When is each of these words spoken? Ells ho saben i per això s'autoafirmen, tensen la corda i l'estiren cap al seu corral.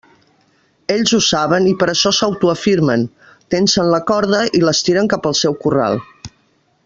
Ells 0.93 1.11
ho 1.17 1.19
saben 1.25 1.67
i 1.71 1.73
per 1.83 1.89
això 1.93 2.11
s'autoafirmen, 2.19 3.05
tensen 3.55 3.93
la 3.97 4.03
corda 4.13 4.41
i 4.61 4.63
l'estiren 4.65 5.11
cap 5.15 5.29
al 5.33 5.39
seu 5.45 5.59
corral. 5.67 6.01